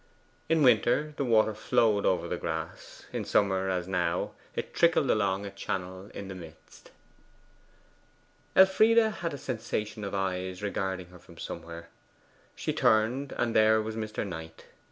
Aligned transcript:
In 0.49 0.63
winter, 0.63 1.13
the 1.15 1.23
water 1.23 1.53
flowed 1.53 2.07
over 2.07 2.27
the 2.27 2.35
grass; 2.35 3.05
in 3.13 3.23
summer, 3.23 3.69
as 3.69 3.87
now, 3.87 4.31
it 4.55 4.73
trickled 4.73 5.11
along 5.11 5.45
a 5.45 5.51
channel 5.51 6.09
in 6.15 6.27
the 6.27 6.33
midst. 6.33 6.89
Elfride 8.55 8.97
had 8.97 9.31
a 9.31 9.37
sensation 9.37 10.03
of 10.03 10.15
eyes 10.15 10.63
regarding 10.63 11.09
her 11.09 11.19
from 11.19 11.37
somewhere. 11.37 11.89
She 12.55 12.73
turned, 12.73 13.31
and 13.33 13.55
there 13.55 13.79
was 13.79 13.95
Mr. 13.95 14.25
Knight. 14.27 14.65